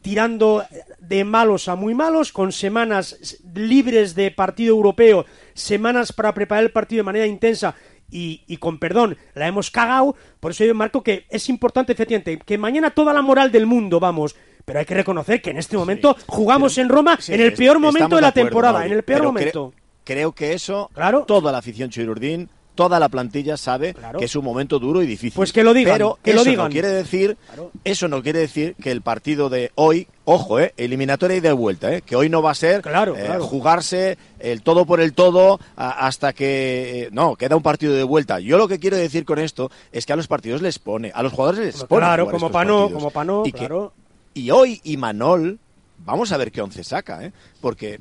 [0.01, 0.63] tirando
[0.99, 6.71] de malos a muy malos, con semanas libres de partido europeo, semanas para preparar el
[6.71, 7.75] partido de manera intensa
[8.11, 10.15] y, y con perdón, la hemos cagado.
[10.39, 13.99] Por eso yo marco que es importante, efectivamente, que mañana toda la moral del mundo,
[13.99, 14.35] vamos.
[14.65, 17.79] Pero hay que reconocer que en este momento jugamos en Roma sí, en el peor
[17.79, 19.73] momento de la acuerdo, temporada, Mauri, en el peor cre- momento.
[20.03, 21.23] creo que eso, Claro.
[21.25, 24.19] toda la afición chirurdín, toda la plantilla sabe Claro.
[24.19, 25.33] que es un momento duro y difícil.
[25.35, 26.67] Pues que lo digan, Pero que lo eso digan.
[26.67, 27.35] no quiere decir,
[27.83, 31.93] eso no quiere decir que el partido de hoy, ojo, eh, eliminatoria y de vuelta,
[31.93, 35.59] eh, que hoy no va a ser Claro, eh, jugarse el todo por el todo
[35.75, 38.39] a- hasta que no queda un partido de vuelta.
[38.39, 41.21] Yo lo que quiero decir con esto es que a los partidos les pone, a
[41.21, 42.93] los jugadores les pone Claro, como estos pa' no, partidos.
[43.01, 43.91] como pa' no, Y que- claro.
[44.33, 45.59] y hoy Imanol,
[46.05, 47.33] vamos a ver qué once saca, ¿eh?
[47.59, 47.99] Porque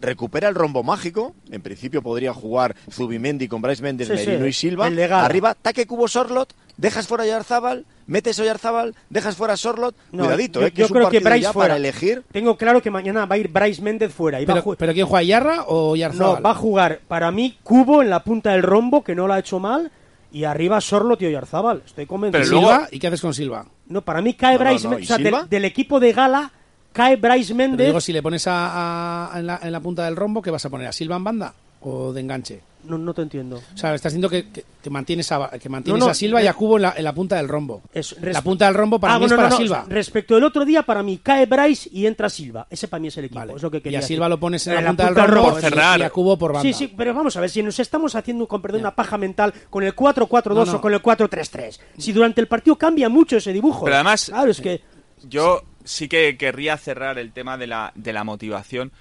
[0.00, 1.34] recupera el rombo mágico.
[1.50, 4.86] En principio podría jugar Zubimendi con Bryce Méndez, Sí, sí, Merino y Silva.
[5.24, 9.94] Arriba, taque cubo Sorlot, dejas fuera a Yarzábal, metes a Yarzábal, dejas fuera a Sorlot.
[10.12, 10.70] No, Cuidadito, yo, ¿eh?
[10.70, 11.68] Que yo es un creo que Bryce ya fuera.
[11.74, 12.22] para elegir.
[12.32, 14.40] Tengo claro que mañana va a ir Bryce Méndez fuera.
[14.40, 16.44] Y va a Pero, pero ¿quién juega, Yarra o no, Yarzábal?
[16.46, 19.38] va a jugar para mí Cubo en la punta del rombo, que no lo ha
[19.38, 19.90] hecho mal.
[20.32, 21.82] Y arriba Sorlo, tío Yarzábal.
[21.84, 22.44] Estoy ¿Y convencido.
[22.44, 22.86] Pero luego-?
[22.92, 23.66] ¿Y qué haces con Silva?
[23.88, 25.02] No, para mí cae No, no, Bryce no, Méndez.
[25.02, 25.46] ¿y O sea, del, Silva?
[25.50, 26.52] del equipo de Gala
[26.92, 27.86] cae Bryce Pero Méndez.
[27.88, 30.64] digo, si le pones a, a- en, la, en la punta del rombo, ¿qué vas
[30.64, 30.86] a poner?
[30.86, 32.60] ¿A Silva en banda o de enganche?
[32.82, 33.56] No, no te entiendo.
[33.74, 36.40] O sea, estás diciendo que, que, que mantienes, a, que mantienes No, no, a Silva
[36.42, 37.82] y eh, a Cubo en la, en la punta del rombo.
[37.92, 39.84] Es- la punta del rombo para Ah, mí bueno, es para no, no, Silva.
[39.86, 42.66] Respecto del otro día, para mí cae Bryce y entra Silva.
[42.70, 43.38] Ese para mí es el equipo.
[43.38, 43.52] Vale.
[43.54, 44.14] Es lo que y quería a decir.
[44.16, 46.00] Silva lo pones en, En la punta del rombo Por cerrar.
[46.00, 46.62] y a Cubo por banda.
[46.66, 49.52] Sí, sí, pero vamos a ver, si nos estamos haciendo, con perdón, una paja mental
[49.68, 50.72] con el 4-4-2 No, no.
[50.78, 53.84] o con el 4-3-3, si durante el partido cambia mucho ese dibujo.
[53.84, 54.80] Pero además- Claro, es que...
[55.28, 58.92] Yo sí que querría cerrar el tema de la, de la motivación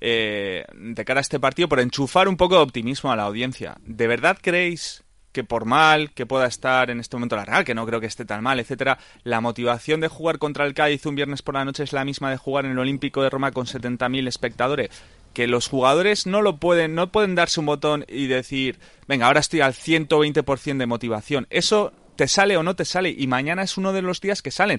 [0.00, 3.76] eh, de cara a este partido por enchufar un poco de optimismo a la audiencia.
[3.84, 7.74] ¿De verdad creéis que por mal que pueda estar en este momento la Real, que
[7.74, 11.14] no creo que esté tan mal, etcétera, la motivación de jugar contra el Cádiz un
[11.14, 13.66] viernes por la noche es la misma de jugar en el Olímpico de Roma con
[13.66, 14.88] 70.000 espectadores?
[15.34, 19.40] Que los jugadores no lo pueden, no pueden darse un botón y decir, venga, ahora
[19.40, 21.46] estoy al 120% de motivación.
[21.50, 24.50] Eso te sale o no te sale y mañana es uno de los días que
[24.50, 24.78] salen.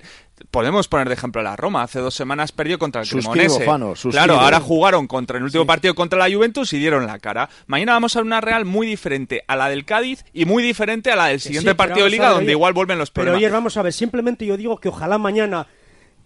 [0.51, 3.65] Podemos poner de ejemplo a la Roma, hace dos semanas perdió contra el Suscribo, Cremonese.
[3.65, 4.11] Fano, suscribo.
[4.11, 7.49] Claro, ahora jugaron contra el último partido contra la Juventus y dieron la cara.
[7.65, 11.09] Mañana vamos a ver una Real muy diferente a la del Cádiz y muy diferente
[11.09, 13.23] a la del siguiente pero partido de Liga ver, donde oye, igual vuelven los Pero
[13.23, 13.39] problemas.
[13.39, 15.65] oye, vamos a ver, simplemente yo digo que ojalá mañana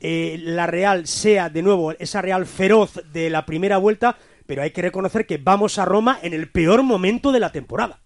[0.01, 4.71] eh, la Real sea de nuevo esa Real feroz de la primera vuelta, pero hay
[4.71, 8.01] que reconocer que vamos a Roma en el peor momento de la temporada.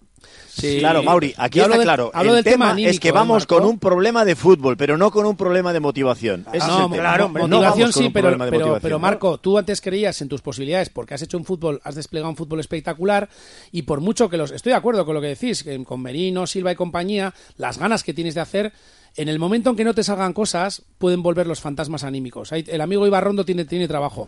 [0.49, 0.79] Sí.
[0.79, 2.11] Claro, Mauri, aquí está claro.
[2.13, 4.97] hablo el del tema anímico, es que ¿eh, vamos con un problema de fútbol, pero
[4.97, 6.45] no con un problema de motivación.
[6.67, 8.79] No, claro, No hombre, motivación un sí, pero, pero, motivación.
[8.81, 12.29] pero Marco, tú antes creías en tus posibilidades porque has hecho un fútbol, has desplegado
[12.29, 13.29] un fútbol espectacular
[13.71, 14.51] y por mucho que los...
[14.51, 18.13] Estoy de acuerdo con lo que decís, con Merino, Silva y compañía, las ganas que
[18.13, 18.73] tienes de hacer,
[19.15, 22.51] en el momento en que no te salgan cosas, pueden volver los fantasmas anímicos.
[22.51, 24.27] Ahí- El amigo Ibarrondo tiene, tiene trabajo.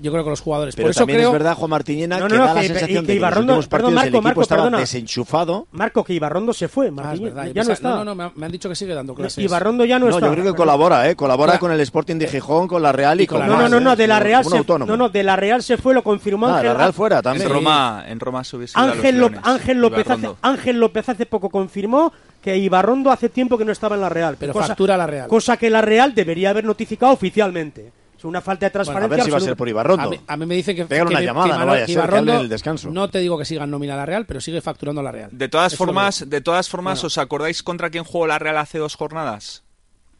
[0.00, 0.74] Yo creo que los jugadores.
[0.74, 1.28] Pero Por eso también creo...
[1.28, 3.06] es verdad, Juan Martiñena, No, no, que no, da la que- sensación y que de
[3.06, 4.78] que en los Ibarrondo- perdón, partidos Marco, el equipo Marco, estaba perdona.
[4.78, 5.66] desenchufado.
[5.72, 6.88] Marco, que Ibarrondo se fue.
[6.88, 7.88] Ah, Martínez, ya no está.
[7.90, 9.44] No, no, me han- me han dicho que sigue dando clases.
[9.44, 10.26] Ibarrondo ya no, No, está.
[10.26, 11.14] yo creo que colabora, ¿eh?
[11.16, 13.62] Colabora con el Sporting de Gijón, con la Real y, Y con con la No,
[13.62, 16.02] no, no, no, de la Real se no, no, de la Real se fue, lo
[16.02, 16.66] confirmó Ah, Ángel.
[16.68, 17.48] la Real fuera En también.
[17.48, 20.38] Roma, en Roma se hubiese ido a los Ángel, Leones, Ángel López hace, Ibarrondo.
[20.42, 24.36] Ángel López hace poco confirmó que Ibarrondo hace tiempo que no estaba en la Real.
[24.38, 25.28] Pero factura la Real.
[25.28, 27.92] Cosa que la Real debería haber notificado oficialmente.
[28.22, 29.16] Es una falta de Bueno, a transparencia.
[29.16, 29.68] ver si va a ser por
[30.00, 32.16] A mí, a mí me dicen que, una que llamada, no vaya a ser que
[32.16, 32.90] hable descanso.
[32.90, 35.30] No te digo que siga en nómina la Real, pero sigue facturando la Real.
[35.32, 38.78] De todas Eso formas, de todas formas, ¿os acordáis contra quién jugó la Real hace
[38.78, 39.64] dos jornadas?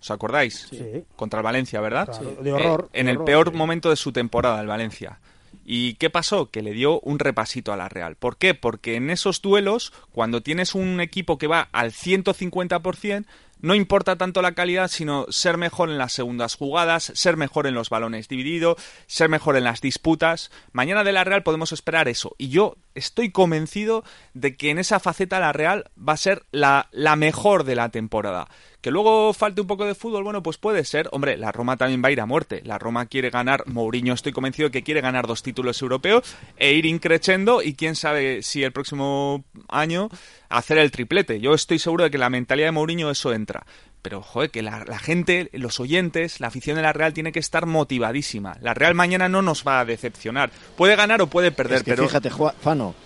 [0.00, 0.66] ¿Os acordáis?
[0.68, 1.04] Sí.
[1.14, 2.06] Contra el Valencia, ¿verdad?
[2.08, 3.56] Claro, de horror, Eh, en de el horror, peor sí.
[3.56, 5.20] momento de su temporada, el Valencia.
[5.64, 6.50] ¿Y qué pasó?
[6.50, 8.16] Que le dio un repasito a la Real.
[8.16, 8.54] ¿Por qué?
[8.54, 13.26] Porque en esos duelos, cuando tienes un equipo que va al 150%,
[13.62, 17.74] no importa tanto la calidad, sino ser mejor en las segundas jugadas, ser mejor en
[17.74, 20.50] los balones divididos, ser mejor en las disputas.
[20.72, 22.34] Mañana de la Real podemos esperar eso.
[22.38, 26.88] Y yo estoy convencido de que en esa faceta la Real va a ser la,
[26.90, 28.48] la mejor de la temporada.
[28.82, 31.08] Que luego falte un poco de fútbol, bueno, pues puede ser.
[31.12, 32.60] Hombre, la Roma también va a ir a muerte.
[32.64, 36.72] La Roma quiere ganar, Mourinho estoy convencido de que quiere ganar dos títulos europeos e
[36.72, 40.08] ir increciendo y quién sabe si el próximo año
[40.48, 41.40] hacer el triplete.
[41.40, 43.64] Yo estoy seguro de que la mentalidad de Mourinho eso entra.
[44.02, 47.38] Pero, joder, que la, la gente, los oyentes, la afición de la Real tiene que
[47.38, 48.56] estar motivadísima.
[48.60, 50.50] La Real mañana no nos va a decepcionar.
[50.76, 52.08] Puede ganar o puede perder, Es que pero...
[52.08, 52.96] fíjate, Juan- Fano,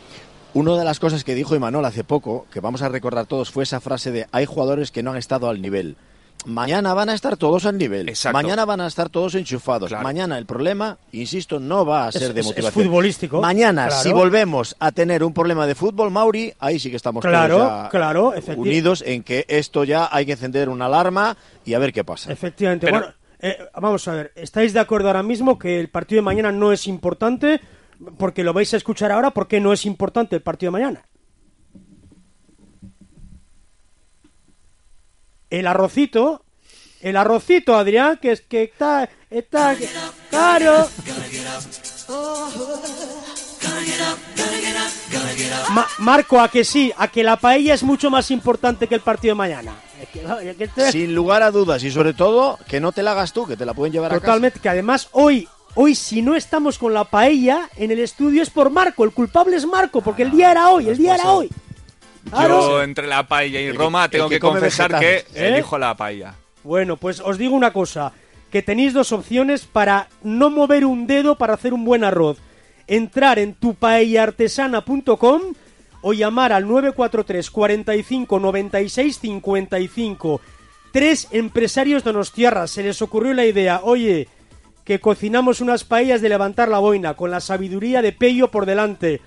[0.58, 3.62] una de las cosas que dijo Imanol hace poco, que vamos a recordar todos, fue
[3.64, 5.96] esa frase de hay jugadores que no han estado al nivel.
[6.44, 8.08] Mañana van a estar todos al nivel.
[8.08, 8.36] Exacto.
[8.36, 9.88] Mañana van a estar todos enchufados.
[9.88, 10.04] Claro.
[10.04, 12.84] Mañana el problema, insisto, no va a ser Es- de es- es motivación.
[12.84, 14.02] futbolístico, Mañana, claro.
[14.02, 17.82] si volvemos a tener un problema de fútbol, Mauri, ahí sí que estamos Claro, todos
[17.84, 21.92] ya claro, unidos en que esto ya hay que encender una alarma y a ver
[21.92, 22.30] qué pasa.
[22.32, 22.86] Efectivamente.
[22.86, 24.32] Pero- Bueno, eh, vamos a ver.
[24.36, 27.60] ¿Estáis de acuerdo ahora mismo que el partido de mañana no es importante?
[28.18, 29.30] Porque lo vais a escuchar ahora.
[29.32, 31.06] ¿Por qué no es importante el partido de mañana?
[35.50, 36.42] El arrocito.
[37.00, 39.08] El arrocito, Adrián, que es que está.
[39.30, 39.76] está
[40.30, 40.88] claro.
[45.70, 49.00] Ma- Marco, a que sí, a que la paella es mucho más importante que el
[49.00, 49.74] partido de mañana.
[50.92, 53.66] Sin lugar a dudas y sobre todo que no te la hagas tú, que te
[53.66, 54.26] la pueden llevar a casa.
[54.26, 58.50] Totalmente, que además hoy, hoy si no estamos con la paella en el estudio es
[58.50, 61.48] por Marco, el culpable es Marco, porque el día era hoy, el día era hoy.
[62.28, 62.60] Claro.
[62.60, 65.18] Yo entre la paella y Roma el tengo que confesar que.
[65.18, 65.26] ¿Eh?
[65.34, 66.34] elijo la paella.
[66.64, 68.12] Bueno, pues os digo una cosa,
[68.50, 72.38] que tenéis dos opciones para no mover un dedo para hacer un buen arroz.
[72.88, 75.42] Entrar en tupaellaartesana.com
[76.00, 80.40] o llamar al 943 45 96 55.
[80.90, 84.28] Tres empresarios donostiarras se les ocurrió la idea, oye,
[84.86, 89.20] que cocinamos unas paellas de levantar la boina con la sabiduría de Pello por delante.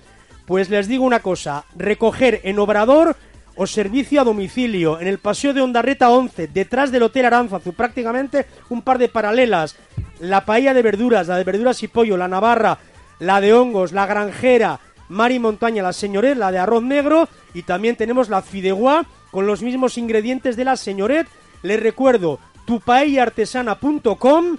[0.46, 3.14] Pues les digo una cosa, recoger en Obrador
[3.56, 8.46] o servicio a domicilio en el Paseo de Ondarreta 11, detrás del Hotel Aránzazu, prácticamente
[8.70, 9.76] un par de paralelas.
[10.18, 12.78] La paella de verduras, la de verduras y pollo, la navarra,
[13.18, 17.64] la de hongos, la granjera, mar y montaña, la señoret, la de arroz negro y
[17.64, 21.28] también tenemos la fideuá con los mismos ingredientes de la señoret.
[21.62, 24.56] Les recuerdo, tupaellaartesana.com,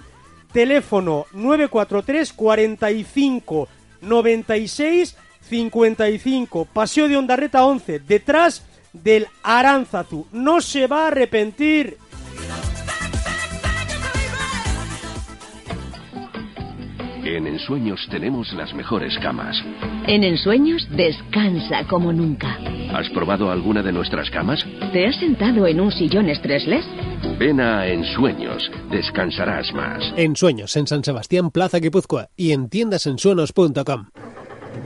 [0.52, 3.68] teléfono 943 45
[4.02, 10.26] 96 55, Paseo de Ondarreta 11, detrás del Aránzazu.
[10.32, 11.98] No se va a arrepentir.
[17.24, 19.56] En Ensueños tenemos las mejores camas.
[20.06, 22.58] En Ensueños descansa como nunca.
[22.94, 24.64] ¿Has probado alguna de nuestras camas?
[24.92, 26.84] ¿Te has sentado en un sillón estresless?
[27.38, 30.12] Ven a Ensueños, descansarás más.
[30.16, 34.21] En Sueños, en San Sebastián, Plaza Guipúzcoa y en tiendasensuenos.com.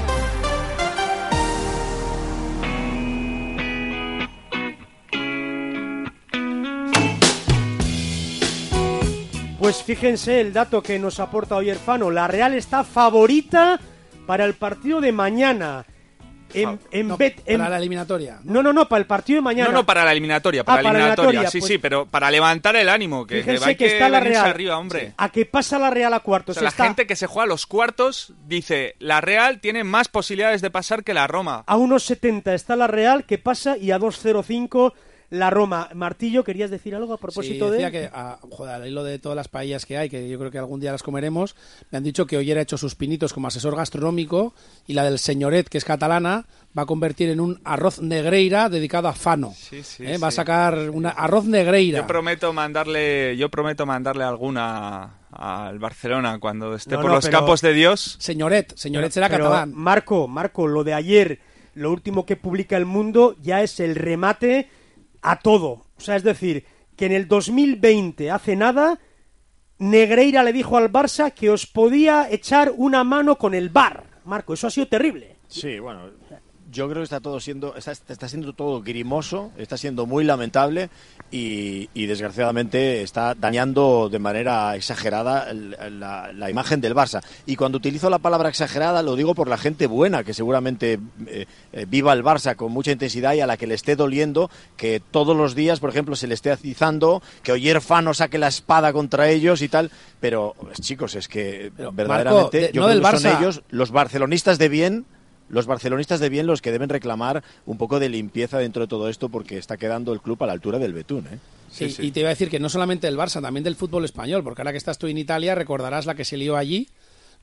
[9.71, 12.11] Pues fíjense el dato que nos aporta hoy Fano.
[12.11, 13.79] La Real está favorita
[14.27, 15.85] para el partido de mañana.
[16.53, 18.39] En, en No, Bet- en- para la eliminatoria.
[18.43, 19.69] No, no, no, para el partido de mañana.
[19.69, 21.49] No, no, para la eliminatoria, para Ah, la para la eliminatoria.
[21.49, 24.45] sí, pues- sí, pero para levantar el ánimo, que, Fíjense que que, está la Real.
[24.45, 25.13] arriba, hombre.
[25.15, 26.61] A que pasa la Real a O cuartos.
[26.61, 30.69] la gente que se juega a los cuartos dice, la Real tiene más posibilidades de
[30.69, 31.63] pasar que la Roma.
[31.65, 34.91] A 1.70 está la Real, que pasa, y a 2.05
[35.31, 35.89] la Roma.
[35.95, 37.91] Martillo, ¿querías decir algo a propósito Sí, decía de...?
[37.91, 40.59] que, ah, joder, al hilo de todas las paellas que hay, que yo creo que
[40.59, 41.55] algún día las comeremos,
[41.89, 44.53] me han dicho que Oyer ha hecho sus pinitos como asesor gastronómico
[44.87, 46.45] y la del señoret, que es catalana,
[46.77, 49.53] va a convertir en un arroz negreira dedicado a Fano.
[49.57, 50.17] Sí, sí, ¿eh?
[50.17, 51.99] Va a sacar un arroz negreira.
[52.01, 57.25] Yo prometo mandarle, yo prometo mandarle alguna al Barcelona cuando esté No, por no, los
[57.25, 58.17] pero- campos de Dios.
[58.19, 59.71] Señoret, señoret será Pero, catalán.
[59.73, 61.39] Marco, Marco, lo de ayer,
[61.73, 64.67] lo último que publica El Mundo, ya es el remate
[65.21, 65.85] a todo.
[65.97, 68.99] O sea, es decir, que en el 2020, hace nada,
[69.77, 74.03] Negreira le dijo al Barça que os podía echar una mano con el bar.
[74.25, 75.37] Marco, eso ha sido terrible.
[75.47, 76.11] Sí, bueno,
[76.71, 80.89] yo creo que está todo siendo, está, está siendo todo grimoso, está siendo muy lamentable
[81.31, 87.21] y, y desgraciadamente está dañando de manera exagerada la, la imagen del Barça.
[87.45, 91.45] Y cuando utilizo la palabra exagerada lo digo por la gente buena que seguramente eh,
[91.73, 95.01] eh, viva el Barça con mucha intensidad y a la que le esté doliendo que
[95.11, 98.93] todos los días, por ejemplo, se le esté atizando, que Oyer Fano saque la espada
[98.93, 99.91] contra ellos y tal.
[100.19, 104.57] Pero, chicos, es que verdaderamente de- yo no creo del que son ellos los barcelonistas
[104.57, 105.05] de bien
[105.51, 109.09] los barcelonistas de bien los que deben reclamar un poco de limpieza dentro de todo
[109.09, 111.27] esto porque está quedando el club a la altura del Betún.
[111.27, 111.37] ¿eh?
[111.71, 114.43] Sí, Y te iba a decir que no solamente del Barça, también del fútbol español,
[114.43, 116.87] porque ahora que estás tú en Italia recordarás la que se lió allí,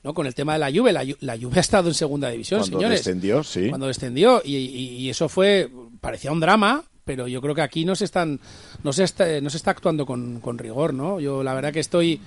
[0.03, 0.13] ¿no?
[0.13, 0.91] Con el tema de la Juve.
[0.93, 2.99] La, la Juve ha estado en segunda división, Cuando señores.
[2.99, 3.69] descendió, sí.
[3.69, 5.69] Cuando descendió y, y- y eso fue
[6.01, 8.39] parecía un drama, pero yo creo que aquí no se están
[8.83, 11.19] no se está, no se está actuando con, con rigor, ¿no?
[11.19, 12.21] Yo la verdad que estoy est-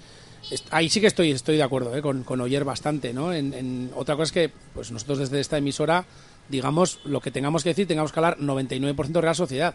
[0.71, 2.03] ahí sí que estoy estoy de acuerdo, ¿eh?
[2.03, 3.33] con, con Oyer bastante, ¿no?
[3.33, 6.05] En, en- otra cosa es que pues nosotros desde esta emisora
[6.49, 9.75] digamos lo que tengamos que decir, tengamos que hablar 99% Real Sociedad.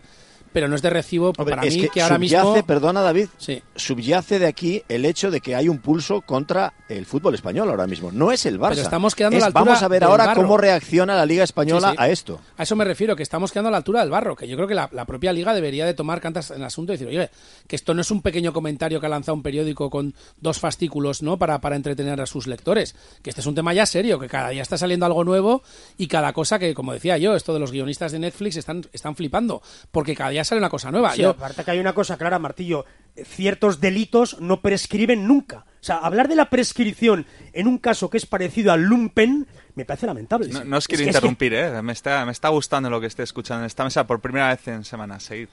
[0.53, 3.27] Pero no es de recibo Hombre, para mí que, que, ahora subyace, mismo perdona David,
[3.37, 3.61] Sí.
[3.75, 7.87] subyace de aquí el hecho de que hay un pulso contra el fútbol español ahora
[7.87, 8.11] mismo.
[8.11, 8.69] No es el Barça.
[8.69, 10.41] Pero estamos quedando a la altura Vamos a ver ahora barro.
[10.41, 12.03] cómo reacciona la Liga Española Sí, sí.
[12.03, 12.39] a esto.
[12.57, 14.67] A eso me refiero, que estamos quedando a la altura del barro, que yo creo
[14.67, 17.29] que la, la propia liga debería de tomar cantas en el asunto y decir, oye,
[17.67, 21.21] que esto no es un pequeño comentario que ha lanzado un periódico con dos fascículos,
[21.21, 21.37] ¿no?
[21.37, 24.49] Para, para entretener a sus lectores, que este es un tema ya serio, que cada
[24.49, 25.61] día está saliendo algo nuevo
[25.97, 29.15] y cada cosa que, como decía yo, esto de los guionistas de Netflix están, están
[29.15, 31.13] flipando, porque cada día sale una cosa nueva.
[31.13, 32.85] Sí, yo, aparte que hay una cosa clara, Martillo.
[33.23, 35.65] Ciertos delitos no prescriben nunca.
[35.81, 39.85] O sea, hablar de la prescripción en un caso que es parecido al lumpen me
[39.85, 40.49] parece lamentable.
[40.49, 41.81] No, no os quiero Es que- interrumpir, ¿eh?
[41.81, 44.67] Me está, me está gustando lo que estoy escuchando en esta mesa por primera vez
[44.67, 45.23] en semanas.
[45.23, 45.49] Seguid.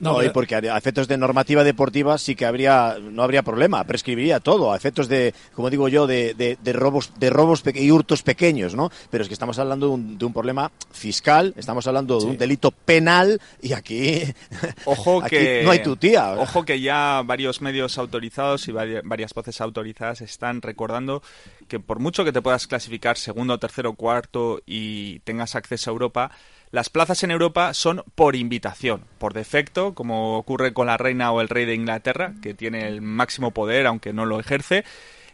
[0.00, 4.40] No, y porque a efectos de normativa deportiva sí que habría no habría problema, prescribiría
[4.40, 8.22] todo, a efectos de, como digo yo, de, de- de robos de robos y hurtos
[8.22, 8.90] pequeños, ¿no?
[9.10, 12.38] Pero es que estamos hablando de un, de un problema fiscal, estamos hablando de un
[12.38, 14.22] delito penal y aquí,
[14.86, 16.32] Ojo aquí que no hay tu tía.
[16.32, 21.22] Ojo que ya varios medios autorizados y vari- varias voces autorizadas están recordando
[21.68, 26.30] que por mucho que te puedas clasificar segundo, tercero, cuarto y tengas acceso a Europa,
[26.70, 31.40] las plazas en Europa son por invitación, por defecto, como ocurre con la reina o
[31.40, 34.84] el rey de Inglaterra, que tiene el máximo poder aunque no lo ejerce,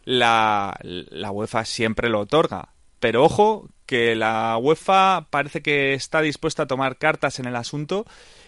[0.04, 2.70] la, la UEFA siempre lo otorga.
[3.00, 8.06] Pero ojo que la UEFA parece que está dispuesta a tomar cartas en el asunto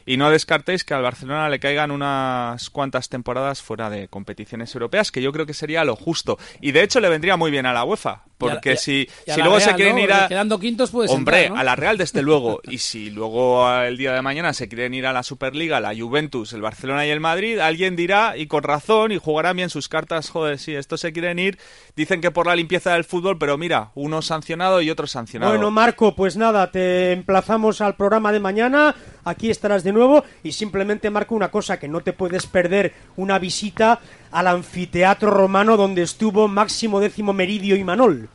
[0.09, 5.13] y no descartéis que al Barcelona le caigan unas cuantas temporadas fuera de competiciones europeas,
[5.13, 6.39] que yo creo que sería lo justo.
[6.61, 9.31] Y de hecho le vendría muy bien a la UEFA, porque Y a- si, y
[9.33, 10.03] si luego se quieren ¿no?
[10.03, 10.29] ir a...
[10.29, 11.61] Quedando quintos puedes Hombre, entrar, ¿no?
[11.61, 12.61] a la Real desde luego.
[12.69, 16.53] Y si luego el día de mañana se quieren ir a la Superliga, la Juventus,
[16.55, 20.31] el Barcelona y el Madrid, alguien dirá, y con razón, y jugarán bien sus cartas,
[20.31, 21.59] joder, si estos se quieren ir,
[21.97, 25.53] dicen que por la limpieza del fútbol, pero mira, uno sancionado y otro sancionado.
[25.53, 28.95] Bueno, Marco, pues nada, te emplazamos al programa de mañana.
[29.29, 30.25] Aquí estarás de nuevo.
[30.43, 35.77] Y simplemente, Marco, una cosa: que no te puedes perder una visita al anfiteatro romano
[35.77, 38.29] donde estuvo Máximo Décimo Meridio y Manol.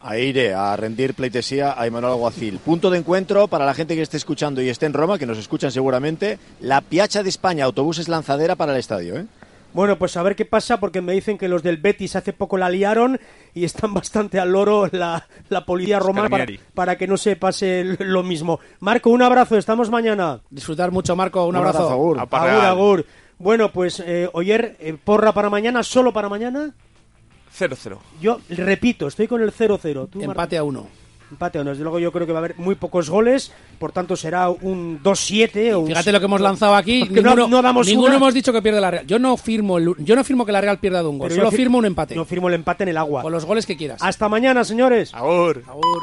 [0.00, 2.58] A iré a rendir pleitesía a Emanuel Alguacil.
[2.58, 5.38] Punto de encuentro para la gente que esté escuchando y esté en Roma, que nos
[5.38, 9.26] escuchan seguramente, la Piazza de España, autobuses lanzadera para el estadio, ¿eh?
[9.74, 12.56] Bueno, pues a ver qué pasa, porque me dicen que los del Betis hace poco
[12.56, 13.20] la liaron
[13.54, 18.22] y están bastante al loro la, la policía romana para, que no se pase lo
[18.22, 18.60] mismo.
[18.80, 20.40] Marco, un abrazo, estamos mañana.
[20.50, 21.78] Disfrutar mucho, Marco, un, Un abrazo.
[21.80, 22.18] abrazo, agur.
[22.18, 22.66] Apa Agur, Real.
[22.66, 23.06] agur.
[23.38, 26.74] Bueno, pues, eh, Oyer, eh, porra para mañana, solo para mañana.
[27.56, 27.98] 0-0.
[28.20, 30.08] Yo repito, estoy con el 0-0.
[30.08, 30.32] ¿Tú, Marco?
[30.32, 30.86] Empate a uno.
[31.30, 34.16] Empate, bueno, desde luego yo creo que va a haber muy pocos goles, por tanto
[34.16, 37.04] será un 2-7 o un- Fíjate lo que hemos lanzado aquí.
[37.04, 38.16] Porque no- ninguno no damos ninguno una.
[38.16, 39.06] hemos dicho que pierde la Real.
[39.06, 41.28] Yo no firmo, el- yo no firmo que la Real pierda de un gol.
[41.28, 42.14] Pero yo Solo fir- firmo un empate.
[42.14, 43.22] Yo firmo el empate en el agua.
[43.22, 44.00] Con los goles que quieras.
[44.02, 45.12] Hasta mañana, señores.
[45.14, 45.62] Agur.
[45.68, 46.02] Agur.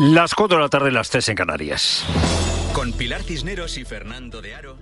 [0.00, 2.04] Las 4 de la tarde, las 3 en Canarias.
[2.72, 4.77] Con Pilar Cisneros y Fernando de Aro,